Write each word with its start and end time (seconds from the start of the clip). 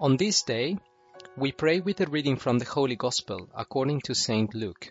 On 0.00 0.16
this 0.16 0.42
day, 0.42 0.78
we 1.36 1.52
pray 1.52 1.80
with 1.80 2.00
a 2.00 2.06
reading 2.06 2.36
from 2.36 2.58
the 2.58 2.64
Holy 2.64 2.96
Gospel 2.96 3.50
according 3.54 4.00
to 4.06 4.14
St. 4.14 4.54
Luke. 4.54 4.88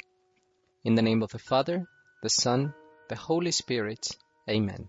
In 0.83 0.93
the 0.93 1.01
name 1.01 1.23
of 1.23 1.31
the 1.31 1.39
Father, 1.39 1.87
the 2.21 2.29
Son, 2.29 2.75
the 3.07 3.15
Holy 3.15 3.49
Spirit. 3.49 4.15
Amen. 4.47 4.87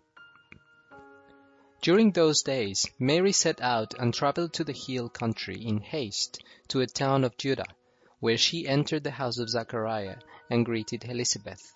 During 1.80 2.12
those 2.12 2.42
days, 2.42 2.84
Mary 2.98 3.32
set 3.32 3.62
out 3.62 3.94
and 3.98 4.12
traveled 4.12 4.52
to 4.52 4.64
the 4.64 4.74
hill 4.74 5.08
country 5.08 5.56
in 5.56 5.78
haste 5.78 6.44
to 6.68 6.82
a 6.82 6.86
town 6.86 7.24
of 7.24 7.38
Judah, 7.38 7.72
where 8.18 8.36
she 8.36 8.68
entered 8.68 9.04
the 9.04 9.12
house 9.12 9.38
of 9.38 9.48
Zachariah 9.48 10.18
and 10.50 10.66
greeted 10.66 11.06
Elizabeth. 11.06 11.72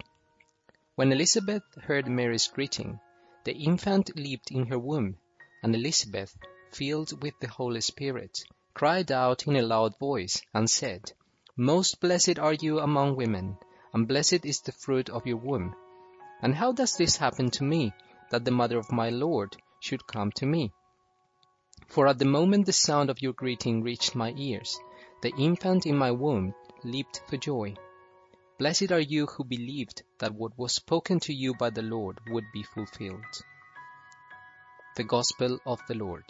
When 0.96 1.10
Elizabeth 1.12 1.62
heard 1.84 2.08
Mary's 2.08 2.48
greeting, 2.48 3.00
the 3.44 3.54
infant 3.54 4.14
leaped 4.16 4.50
in 4.50 4.66
her 4.66 4.78
womb, 4.78 5.16
and 5.62 5.74
Elizabeth, 5.74 6.36
filled 6.74 7.22
with 7.22 7.38
the 7.40 7.48
Holy 7.48 7.80
Spirit, 7.80 8.44
cried 8.74 9.12
out 9.12 9.46
in 9.46 9.54
a 9.56 9.62
loud 9.62 9.96
voice 9.98 10.42
and 10.52 10.68
said, 10.68 11.12
Most 11.56 12.00
blessed 12.00 12.38
are 12.38 12.54
you 12.54 12.80
among 12.80 13.14
women, 13.14 13.56
and 13.92 14.08
blessed 14.08 14.44
is 14.44 14.60
the 14.60 14.72
fruit 14.72 15.08
of 15.08 15.26
your 15.26 15.36
womb. 15.36 15.74
And 16.42 16.54
how 16.54 16.72
does 16.72 16.96
this 16.96 17.16
happen 17.16 17.50
to 17.52 17.64
me, 17.64 17.92
that 18.30 18.44
the 18.44 18.50
mother 18.50 18.78
of 18.78 18.90
my 18.90 19.10
Lord 19.10 19.56
should 19.80 20.06
come 20.06 20.32
to 20.32 20.46
me? 20.46 20.72
For 21.86 22.08
at 22.08 22.18
the 22.18 22.24
moment 22.24 22.66
the 22.66 22.72
sound 22.72 23.08
of 23.08 23.22
your 23.22 23.34
greeting 23.34 23.82
reached 23.82 24.14
my 24.16 24.34
ears, 24.36 24.78
the 25.22 25.32
infant 25.38 25.86
in 25.86 25.96
my 25.96 26.10
womb 26.10 26.54
leaped 26.82 27.22
for 27.28 27.36
joy. 27.36 27.74
Blessed 28.58 28.90
are 28.92 29.00
you 29.00 29.26
who 29.26 29.44
believed 29.44 30.02
that 30.18 30.34
what 30.34 30.58
was 30.58 30.74
spoken 30.74 31.20
to 31.20 31.32
you 31.32 31.54
by 31.54 31.70
the 31.70 31.82
Lord 31.82 32.18
would 32.28 32.44
be 32.52 32.62
fulfilled. 32.62 33.42
The 34.96 35.04
Gospel 35.04 35.58
of 35.66 35.80
the 35.88 35.94
Lord. 35.94 36.24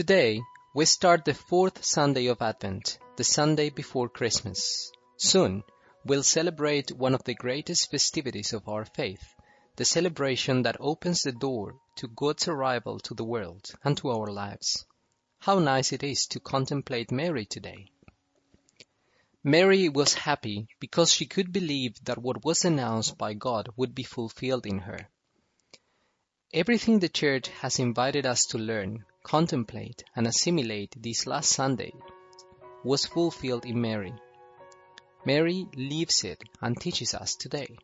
Today, 0.00 0.40
we 0.74 0.86
start 0.86 1.26
the 1.26 1.34
fourth 1.34 1.84
Sunday 1.84 2.28
of 2.28 2.40
Advent, 2.40 2.98
the 3.16 3.22
Sunday 3.22 3.68
before 3.68 4.08
Christmas. 4.08 4.90
Soon, 5.18 5.62
we'll 6.06 6.22
celebrate 6.22 6.90
one 6.90 7.14
of 7.14 7.22
the 7.24 7.34
greatest 7.34 7.90
festivities 7.90 8.54
of 8.54 8.66
our 8.66 8.86
faith, 8.86 9.34
the 9.76 9.84
celebration 9.84 10.62
that 10.62 10.78
opens 10.80 11.22
the 11.22 11.32
door 11.32 11.78
to 11.96 12.08
God's 12.08 12.48
arrival 12.48 12.98
to 13.00 13.12
the 13.12 13.26
world 13.26 13.66
and 13.84 13.94
to 13.98 14.08
our 14.08 14.28
lives. 14.28 14.86
How 15.38 15.58
nice 15.58 15.92
it 15.92 16.02
is 16.02 16.24
to 16.28 16.40
contemplate 16.40 17.12
Mary 17.12 17.44
today. 17.44 17.92
Mary 19.44 19.90
was 19.90 20.14
happy 20.14 20.66
because 20.80 21.12
she 21.12 21.26
could 21.26 21.52
believe 21.52 22.02
that 22.06 22.22
what 22.22 22.42
was 22.42 22.64
announced 22.64 23.18
by 23.18 23.34
God 23.34 23.68
would 23.76 23.94
be 23.94 24.04
fulfilled 24.04 24.64
in 24.64 24.78
her. 24.78 25.10
Everything 26.54 27.00
the 27.00 27.10
Church 27.10 27.48
has 27.48 27.78
invited 27.78 28.24
us 28.24 28.46
to 28.46 28.56
learn, 28.56 29.04
contemplate, 29.22 30.04
and 30.16 30.26
assimilate 30.26 30.94
this 31.02 31.26
last 31.26 31.50
Sunday 31.50 31.92
was 32.84 33.06
fulfilled 33.06 33.64
in 33.64 33.80
Mary. 33.80 34.14
Mary 35.24 35.66
lives 35.76 36.24
it 36.24 36.42
and 36.62 36.80
teaches 36.80 37.14
us 37.14 37.34
today. 37.34 37.76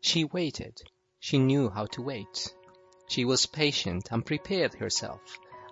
She 0.00 0.24
waited. 0.24 0.80
She 1.18 1.38
knew 1.38 1.68
how 1.68 1.86
to 1.86 2.02
wait. 2.02 2.54
She 3.08 3.24
was 3.24 3.46
patient 3.46 4.08
and 4.10 4.24
prepared 4.24 4.74
herself. 4.74 5.20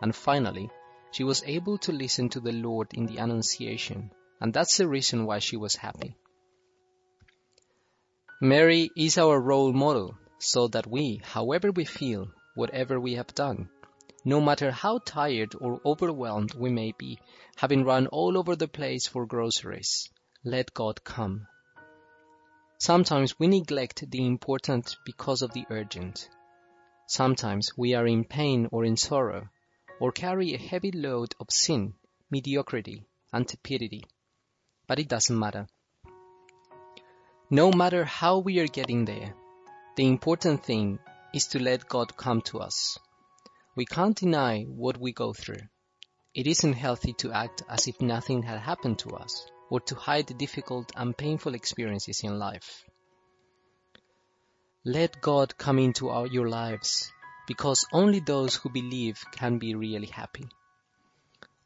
And 0.03 0.15
finally, 0.15 0.71
she 1.11 1.25
was 1.25 1.43
able 1.47 1.78
to 1.78 1.93
listen 1.93 2.28
to 2.31 2.41
the 2.41 2.53
Lord 2.53 2.93
in 2.93 3.06
the 3.06 3.19
Annunciation. 3.19 4.11
And 4.41 4.53
that's 4.53 4.77
the 4.77 4.89
reason 4.89 5.25
why 5.25 5.39
she 5.39 5.56
was 5.56 5.77
happy. 5.77 6.16
Mary 8.41 8.91
is 8.97 9.16
our 9.16 9.41
role 9.41 9.72
model 9.72 10.19
so 10.39 10.69
that 10.69 10.87
we, 10.87 11.22
however 11.25 11.71
we 11.71 11.84
feel, 11.84 12.28
whatever 12.55 13.01
we 13.01 13.15
have 13.15 13.34
done, 13.34 13.71
no 14.25 14.41
matter 14.41 14.71
how 14.71 14.99
tired 14.99 15.55
or 15.61 15.81
overwhelmed 15.85 16.55
we 16.55 16.71
may 16.71 16.93
be, 16.93 17.19
having 17.57 17.85
run 17.85 18.07
all 18.07 18.39
over 18.39 18.57
the 18.57 18.69
place 18.69 19.07
for 19.07 19.27
groceries, 19.27 20.09
let 20.45 20.73
God 20.73 21.05
come. 21.05 21.47
Sometimes 22.79 23.39
we 23.39 23.47
neglect 23.47 24.11
the 24.11 24.27
important 24.27 24.97
because 25.05 25.43
of 25.43 25.53
the 25.53 25.67
urgent. 25.71 26.29
Sometimes 27.07 27.71
we 27.77 27.95
are 27.95 28.07
in 28.07 28.25
pain 28.25 28.69
or 28.73 28.84
in 28.84 28.97
sorrow, 28.97 29.49
or 30.01 30.11
carry 30.11 30.55
a 30.55 30.59
heavy 30.59 30.91
load 30.91 31.34
of 31.39 31.51
sin, 31.51 31.95
mediocrity, 32.31 33.07
and 33.33 33.47
tepidity. 33.47 34.05
But 34.87 34.99
it 34.99 35.09
doesn't 35.09 35.39
matter. 35.39 35.67
No 37.51 37.71
matter 37.71 38.05
how 38.05 38.39
we 38.39 38.59
are 38.59 38.67
getting 38.67 39.05
there, 39.05 39.34
the 39.97 40.07
important 40.07 40.65
thing 40.65 40.99
is 41.33 41.47
to 41.49 41.59
let 41.59 41.89
God 41.89 42.17
come 42.17 42.41
to 42.43 42.61
us. 42.61 42.99
We 43.77 43.87
can't 43.87 44.17
deny 44.17 44.62
what 44.62 44.99
we 44.99 45.12
go 45.12 45.33
through. 45.33 45.62
It 46.33 46.47
isn't 46.47 46.75
healthy 46.75 47.12
to 47.15 47.33
act 47.33 47.62
as 47.69 47.89
if 47.89 48.01
nothing 48.01 48.43
had 48.43 48.61
happened 48.61 49.01
to 49.01 49.11
us 49.11 49.47
or 49.69 49.81
to 49.81 49.97
hide 49.97 50.29
the 50.29 50.35
difficult 50.35 50.93
and 50.95 51.17
painful 51.17 51.55
experiences 51.55 52.23
in 52.23 52.39
life. 52.39 52.84
Let 54.84 55.21
God 55.21 55.59
come 55.59 55.79
into 55.79 56.11
our, 56.11 56.27
your 56.27 56.49
lives 56.49 57.11
because 57.49 57.87
only 57.93 58.21
those 58.21 58.55
who 58.55 58.69
believe 58.69 59.25
can 59.33 59.59
be 59.59 59.75
really 59.75 60.07
happy. 60.07 60.47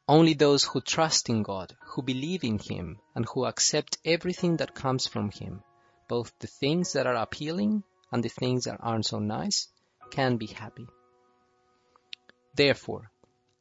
Only 0.08 0.32
those 0.32 0.64
who 0.64 0.80
trust 0.80 1.28
in 1.28 1.42
God, 1.42 1.76
who 1.88 2.02
believe 2.02 2.42
in 2.42 2.58
Him, 2.58 2.98
and 3.14 3.26
who 3.26 3.44
accept 3.44 3.98
everything 4.04 4.56
that 4.56 4.74
comes 4.74 5.06
from 5.06 5.30
Him, 5.30 5.62
both 6.08 6.32
the 6.38 6.46
things 6.46 6.94
that 6.94 7.06
are 7.06 7.16
appealing 7.16 7.82
and 8.10 8.24
the 8.24 8.30
things 8.30 8.64
that 8.64 8.78
aren't 8.80 9.04
so 9.04 9.18
nice 9.18 9.68
can 10.10 10.38
be 10.38 10.46
happy. 10.46 10.86
Therefore, 12.58 13.12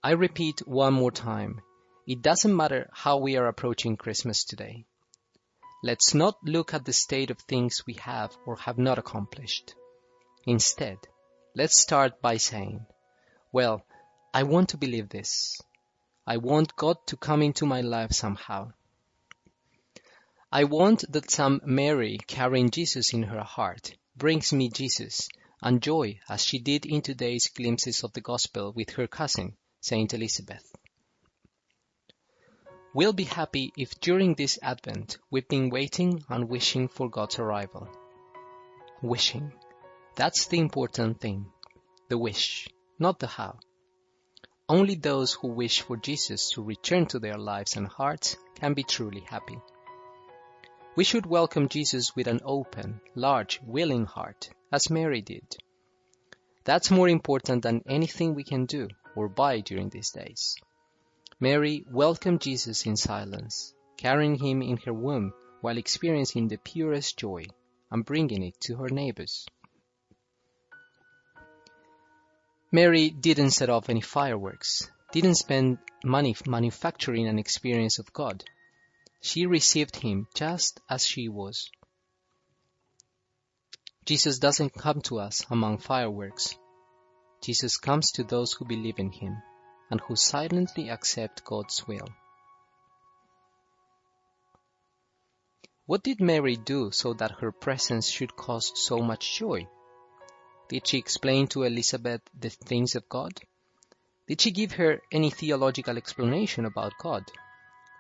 I 0.04 0.14
repeat 0.14 0.68
one 0.68 0.96
more 0.96 1.12
time, 1.12 1.62
it 2.08 2.24
doesn't 2.24 2.56
matter 2.56 2.90
how 2.92 3.18
we 3.18 3.38
are 3.38 3.46
approaching 3.46 3.96
Christmas 3.96 4.44
today. 4.44 4.88
Let's 5.84 6.16
not 6.16 6.44
look 6.44 6.74
at 6.74 6.84
the 6.84 6.94
state 6.94 7.30
of 7.30 7.38
things 7.38 7.86
we 7.86 7.94
have 8.02 8.36
or 8.44 8.56
have 8.56 8.80
not 8.80 8.98
accomplished. 8.98 9.76
Instead, 10.48 10.98
let's 11.56 11.80
start 11.80 12.24
by 12.24 12.38
saying, 12.38 12.88
well, 13.52 13.86
I 14.34 14.42
want 14.42 14.70
to 14.70 14.78
believe 14.78 15.10
this. 15.10 15.62
I 16.26 16.38
want 16.38 16.76
God 16.76 16.98
to 17.06 17.18
come 17.18 17.44
into 17.44 17.68
my 17.68 17.82
life 17.82 18.14
somehow. 18.14 18.72
I 20.52 20.64
want 20.64 21.04
that 21.12 21.30
some 21.30 21.62
Mary 21.64 22.18
carrying 22.26 22.72
Jesus 22.72 23.14
in 23.14 23.22
her 23.22 23.44
heart 23.44 23.96
brings 24.16 24.52
me 24.52 24.70
Jesus 24.70 25.30
and 25.62 25.82
joy 25.82 26.20
as 26.30 26.44
she 26.44 26.60
did 26.60 26.86
in 26.86 27.02
today's 27.02 27.48
glimpses 27.48 28.04
of 28.04 28.14
the 28.14 28.22
gospel 28.22 28.72
with 28.76 28.92
her 28.92 29.08
cousin, 29.08 29.56
Saint 29.82 30.14
Elizabeth. 30.14 30.76
We'll 32.94 33.14
be 33.14 33.26
happy 33.26 33.74
if 33.78 34.00
during 34.00 34.36
this 34.36 34.58
Advent 34.62 35.18
we've 35.30 35.48
been 35.48 35.70
waiting 35.70 36.24
and 36.30 36.50
wishing 36.50 36.88
for 36.88 37.10
God's 37.10 37.38
arrival. 37.38 37.88
Wishing. 39.02 39.54
That's 40.16 40.48
the 40.48 40.60
important 40.60 41.22
thing. 41.22 41.52
The 42.10 42.18
wish, 42.18 42.68
not 42.98 43.20
the 43.20 43.28
how. 43.28 43.60
Only 44.70 44.96
those 44.96 45.34
who 45.34 45.50
wish 45.50 45.82
for 45.82 45.96
Jesus 45.96 46.50
to 46.52 46.64
return 46.64 47.06
to 47.08 47.20
their 47.20 47.38
lives 47.38 47.76
and 47.78 47.88
hearts 47.88 48.36
can 48.56 48.74
be 48.74 48.84
truly 48.84 49.22
happy. 49.22 49.60
We 50.96 51.04
should 51.04 51.26
welcome 51.26 51.70
Jesus 51.70 52.16
with 52.16 52.28
an 52.28 52.42
open, 52.44 53.00
large, 53.14 53.62
willing 53.62 54.06
heart, 54.06 54.50
as 54.72 54.90
Mary 54.90 55.22
did. 55.22 55.56
That's 56.64 56.92
more 56.92 57.08
important 57.08 57.64
than 57.64 57.84
anything 57.88 58.36
we 58.36 58.44
can 58.44 58.66
do 58.66 58.90
or 59.16 59.30
buy 59.30 59.62
during 59.62 59.90
these 59.90 60.12
days. 60.12 60.56
Mary 61.40 61.86
welcomed 61.90 62.42
Jesus 62.42 62.86
in 62.86 62.98
silence, 62.98 63.74
carrying 63.96 64.36
him 64.38 64.62
in 64.62 64.78
her 64.78 64.94
womb 64.94 65.34
while 65.62 65.78
experiencing 65.78 66.48
the 66.48 66.58
purest 66.58 67.18
joy 67.18 67.46
and 67.90 68.06
bringing 68.06 68.44
it 68.44 68.60
to 68.62 68.76
her 68.76 68.90
neighbors. 68.90 69.48
Mary 72.72 73.10
didn't 73.10 73.52
set 73.52 73.70
off 73.70 73.90
any 73.90 74.02
fireworks, 74.02 74.90
didn't 75.14 75.36
spend 75.36 75.78
money 76.04 76.36
manufacturing 76.46 77.28
an 77.28 77.40
experience 77.40 77.98
of 77.98 78.12
God. 78.12 78.44
She 79.22 79.46
received 79.46 79.96
him 79.96 80.28
just 80.34 80.82
as 80.90 81.06
she 81.06 81.30
was. 81.30 81.72
Jesus 84.08 84.40
doesn't 84.40 84.74
come 84.74 85.02
to 85.02 85.20
us 85.20 85.46
among 85.52 85.80
fireworks. 85.80 86.56
Jesus 87.42 87.76
comes 87.76 88.14
to 88.14 88.24
those 88.24 88.54
who 88.54 88.64
believe 88.64 89.00
in 89.00 89.12
him 89.12 89.36
and 89.92 90.00
who 90.00 90.16
silently 90.16 90.90
accept 90.90 91.44
God's 91.44 91.86
will. 91.86 92.08
What 95.86 96.04
did 96.04 96.22
Mary 96.22 96.56
do 96.56 96.90
so 96.94 97.16
that 97.16 97.40
her 97.42 97.52
presence 97.52 98.08
should 98.08 98.34
cause 98.38 98.72
so 98.76 99.00
much 99.00 99.38
joy? 99.38 99.68
Did 100.70 100.88
she 100.88 101.00
explain 101.00 101.48
to 101.48 101.64
Elizabeth 101.64 102.22
the 102.34 102.50
things 102.50 102.96
of 102.96 103.10
God? 103.10 103.34
Did 104.26 104.40
she 104.40 104.52
give 104.52 104.72
her 104.74 105.02
any 105.12 105.32
theological 105.32 105.98
explanation 105.98 106.64
about 106.64 106.94
God? 106.98 107.26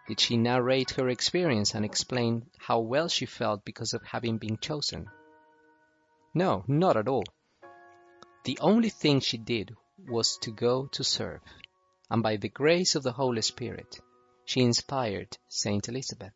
Did 0.07 0.21
she 0.21 0.37
narrate 0.37 0.91
her 0.91 1.09
experience 1.09 1.75
and 1.75 1.83
explain 1.83 2.49
how 2.57 2.79
well 2.79 3.09
she 3.09 3.25
felt 3.25 3.65
because 3.65 3.93
of 3.93 4.03
having 4.05 4.37
been 4.37 4.57
chosen? 4.57 5.09
No, 6.33 6.63
not 6.67 6.97
at 6.97 7.07
all. 7.07 7.23
The 8.43 8.59
only 8.61 8.89
thing 8.89 9.19
she 9.19 9.37
did 9.37 9.75
was 10.07 10.37
to 10.41 10.51
go 10.51 10.87
to 10.87 11.03
serve, 11.03 11.41
and 12.09 12.23
by 12.23 12.37
the 12.37 12.49
grace 12.49 12.95
of 12.95 13.03
the 13.03 13.11
Holy 13.11 13.41
Spirit, 13.41 13.99
she 14.45 14.61
inspired 14.61 15.37
Saint 15.49 15.89
Elizabeth. 15.89 16.33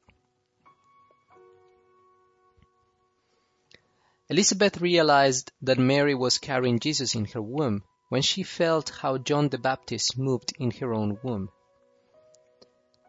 Elizabeth 4.30 4.80
realized 4.80 5.52
that 5.62 5.78
Mary 5.78 6.16
was 6.16 6.38
carrying 6.38 6.80
Jesus 6.80 7.16
in 7.16 7.26
her 7.26 7.42
womb 7.42 7.84
when 8.10 8.22
she 8.22 8.44
felt 8.44 8.90
how 8.90 9.18
John 9.18 9.50
the 9.50 9.58
Baptist 9.58 10.18
moved 10.18 10.54
in 10.58 10.72
her 10.72 10.94
own 10.94 11.20
womb. 11.24 11.50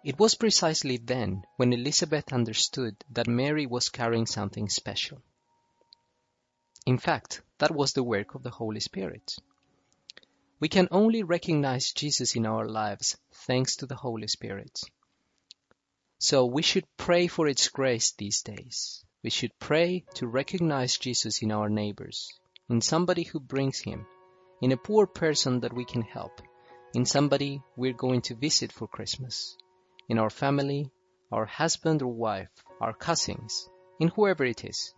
It 0.05 0.19
was 0.19 0.35
precisely 0.35 0.97
then 0.97 1.45
when 1.57 1.73
Elizabeth 1.73 2.33
understood 2.33 2.97
that 3.11 3.29
Mary 3.29 3.67
was 3.67 3.89
carrying 3.89 4.27
something 4.27 4.69
special. 4.69 5.23
In 6.85 6.99
fact, 6.99 7.43
that 7.59 7.75
was 7.75 7.93
the 7.93 8.03
work 8.03 8.35
of 8.35 8.43
the 8.43 8.51
Holy 8.51 8.81
Spirit. 8.81 9.37
We 10.59 10.69
can 10.69 10.89
only 10.91 11.23
recognize 11.23 11.93
Jesus 11.93 12.35
in 12.35 12.45
our 12.45 12.69
lives 12.69 13.17
thanks 13.47 13.77
to 13.77 13.87
the 13.87 13.95
Holy 13.95 14.27
Spirit. 14.27 14.81
So 16.19 16.45
we 16.47 16.63
should 16.63 16.87
pray 16.97 17.29
for 17.29 17.47
its 17.47 17.69
grace 17.69 18.13
these 18.13 18.43
days. 18.43 19.05
We 19.23 19.31
should 19.31 19.59
pray 19.61 20.05
to 20.15 20.27
recognize 20.27 20.97
Jesus 20.97 21.43
in 21.43 21.53
our 21.53 21.69
neighbors, 21.69 22.29
in 22.69 22.81
somebody 22.81 23.23
who 23.23 23.39
brings 23.39 23.79
him, 23.79 24.07
in 24.61 24.73
a 24.73 24.77
poor 24.77 25.07
person 25.07 25.61
that 25.61 25.73
we 25.73 25.85
can 25.85 26.03
help, 26.03 26.41
in 26.95 27.07
somebody 27.07 27.63
we're 27.77 27.93
going 27.93 28.23
to 28.23 28.35
visit 28.35 28.73
for 28.73 28.89
Christmas, 28.89 29.57
in 30.09 30.19
our 30.19 30.31
family, 30.31 30.91
our 31.31 31.47
husband 31.47 32.03
or 32.03 32.13
wife, 32.13 32.51
our 32.81 32.93
cousins, 32.93 33.69
in 34.01 34.09
whoever 34.09 34.45
it 34.45 34.65
is. 34.65 34.95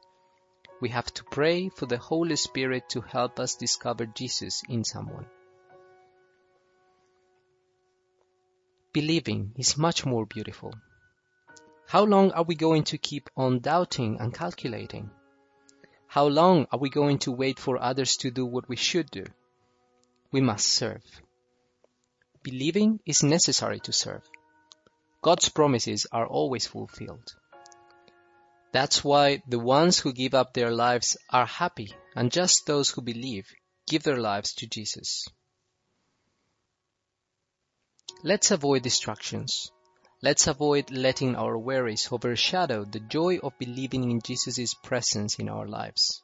We 0.84 0.90
have 0.90 1.14
to 1.14 1.24
pray 1.24 1.70
for 1.70 1.86
the 1.86 1.96
Holy 1.96 2.36
Spirit 2.36 2.90
to 2.90 3.00
help 3.00 3.40
us 3.40 3.54
discover 3.54 4.04
Jesus 4.04 4.62
in 4.68 4.84
someone. 4.84 5.24
Believing 8.92 9.54
is 9.56 9.78
much 9.78 10.04
more 10.04 10.26
beautiful. 10.26 10.74
How 11.88 12.04
long 12.04 12.32
are 12.32 12.42
we 12.42 12.54
going 12.54 12.84
to 12.84 12.98
keep 12.98 13.30
on 13.34 13.60
doubting 13.60 14.18
and 14.20 14.34
calculating? 14.34 15.08
How 16.06 16.26
long 16.26 16.66
are 16.70 16.78
we 16.78 16.90
going 16.90 17.16
to 17.20 17.32
wait 17.32 17.58
for 17.58 17.78
others 17.78 18.18
to 18.18 18.30
do 18.30 18.44
what 18.44 18.68
we 18.68 18.76
should 18.76 19.10
do? 19.10 19.24
We 20.32 20.42
must 20.42 20.66
serve. 20.66 21.02
Believing 22.42 23.00
is 23.06 23.22
necessary 23.22 23.80
to 23.80 23.92
serve. 23.94 24.28
God's 25.22 25.48
promises 25.48 26.06
are 26.12 26.26
always 26.26 26.66
fulfilled. 26.66 27.34
That's 28.74 29.04
why 29.04 29.40
the 29.46 29.60
ones 29.60 30.00
who 30.00 30.12
give 30.12 30.34
up 30.34 30.52
their 30.52 30.72
lives 30.72 31.16
are 31.30 31.46
happy, 31.46 31.94
and 32.16 32.32
just 32.32 32.66
those 32.66 32.90
who 32.90 33.02
believe 33.02 33.46
give 33.86 34.02
their 34.02 34.16
lives 34.16 34.52
to 34.54 34.66
Jesus. 34.66 35.28
Let's 38.24 38.50
avoid 38.50 38.82
distractions. 38.82 39.70
Let's 40.22 40.48
avoid 40.48 40.90
letting 40.90 41.36
our 41.36 41.56
worries 41.56 42.08
overshadow 42.10 42.84
the 42.84 42.98
joy 42.98 43.38
of 43.44 43.56
believing 43.60 44.10
in 44.10 44.20
Jesus' 44.20 44.74
presence 44.74 45.38
in 45.38 45.48
our 45.48 45.68
lives. 45.68 46.20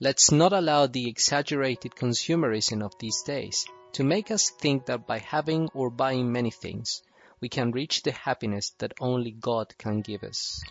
Let's 0.00 0.32
not 0.32 0.54
allow 0.54 0.86
the 0.86 1.10
exaggerated 1.10 1.94
consumerism 1.94 2.82
of 2.82 2.94
these 2.98 3.20
days 3.26 3.66
to 3.92 4.02
make 4.02 4.30
us 4.30 4.48
think 4.48 4.86
that 4.86 5.06
by 5.06 5.18
having 5.18 5.68
or 5.74 5.90
buying 5.90 6.32
many 6.32 6.52
things, 6.52 7.02
we 7.38 7.50
can 7.50 7.70
reach 7.70 8.02
the 8.02 8.12
happiness 8.12 8.72
that 8.78 8.94
only 8.98 9.32
God 9.32 9.76
can 9.76 10.00
give 10.00 10.24
us. 10.24 10.62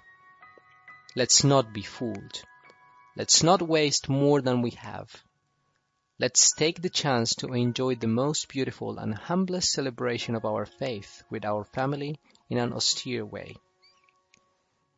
Let's 1.16 1.44
not 1.44 1.74
be 1.74 1.82
fooled. 1.82 2.44
Let's 3.16 3.42
not 3.42 3.62
waste 3.62 4.10
more 4.10 4.42
than 4.42 4.62
we 4.62 4.72
have. 4.72 5.24
Let's 6.20 6.54
take 6.54 6.82
the 6.82 6.90
chance 6.90 7.34
to 7.36 7.54
enjoy 7.54 7.96
the 7.96 8.08
most 8.08 8.50
beautiful 8.50 9.00
and 9.00 9.16
humblest 9.16 9.72
celebration 9.72 10.36
of 10.36 10.46
our 10.46 10.66
faith 10.66 11.24
with 11.30 11.46
our 11.46 11.64
family 11.64 12.20
in 12.50 12.58
an 12.58 12.74
austere 12.74 13.26
way. 13.26 13.56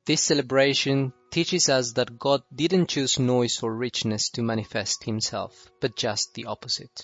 This 0.06 0.24
celebration 0.24 1.14
teaches 1.30 1.70
us 1.70 1.94
that 1.94 2.18
God 2.18 2.42
didn't 2.54 2.90
choose 2.90 3.20
noise 3.20 3.62
or 3.62 3.74
richness 3.74 4.30
to 4.32 4.42
manifest 4.42 5.04
himself, 5.04 5.72
but 5.80 5.96
just 5.96 6.34
the 6.34 6.46
opposite. 6.46 7.04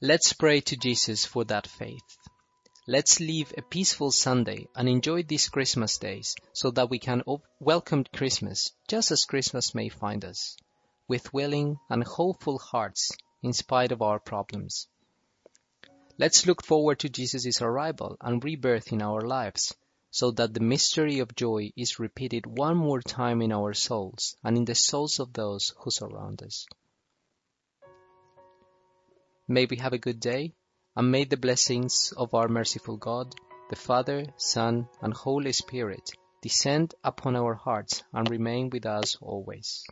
Let's 0.00 0.32
pray 0.32 0.60
to 0.62 0.76
Jesus 0.76 1.26
for 1.26 1.44
that 1.44 1.66
faith. 1.66 2.16
Let's 2.90 3.20
live 3.20 3.54
a 3.56 3.62
peaceful 3.62 4.10
Sunday 4.10 4.66
and 4.74 4.88
enjoy 4.88 5.22
these 5.22 5.48
Christmas 5.48 5.96
days 5.96 6.34
so 6.52 6.72
that 6.72 6.90
we 6.90 6.98
can 6.98 7.22
welcome 7.60 8.02
Christmas 8.12 8.72
just 8.88 9.12
as 9.12 9.26
Christmas 9.26 9.76
may 9.76 9.88
find 9.88 10.24
us, 10.24 10.56
with 11.06 11.32
willing 11.32 11.78
and 11.88 12.02
hopeful 12.02 12.58
hearts 12.58 13.12
in 13.44 13.52
spite 13.52 13.92
of 13.92 14.02
our 14.02 14.18
problems. 14.18 14.88
Let's 16.18 16.46
look 16.46 16.64
forward 16.64 16.98
to 16.98 17.08
Jesus' 17.08 17.62
arrival 17.62 18.16
and 18.20 18.42
rebirth 18.42 18.92
in 18.92 19.02
our 19.02 19.20
lives 19.20 19.72
so 20.10 20.32
that 20.32 20.52
the 20.52 20.58
mystery 20.58 21.20
of 21.20 21.36
joy 21.36 21.70
is 21.76 22.00
repeated 22.00 22.44
one 22.44 22.76
more 22.76 23.02
time 23.02 23.40
in 23.40 23.52
our 23.52 23.72
souls 23.72 24.36
and 24.42 24.56
in 24.56 24.64
the 24.64 24.74
souls 24.74 25.20
of 25.20 25.32
those 25.32 25.72
who 25.78 25.92
surround 25.92 26.42
us. 26.42 26.66
May 29.46 29.66
we 29.66 29.76
have 29.76 29.92
a 29.92 29.98
good 29.98 30.18
day 30.18 30.54
and 30.96 31.10
may 31.10 31.24
the 31.24 31.36
blessings 31.36 32.12
of 32.16 32.34
our 32.34 32.48
merciful 32.48 32.96
God, 32.96 33.34
the 33.68 33.76
Father, 33.76 34.24
Son, 34.36 34.88
and 35.00 35.14
Holy 35.14 35.52
Spirit 35.52 36.10
descend 36.42 36.94
upon 37.04 37.36
our 37.36 37.54
hearts 37.54 38.02
and 38.12 38.28
remain 38.28 38.70
with 38.70 38.86
us 38.86 39.16
always. 39.20 39.84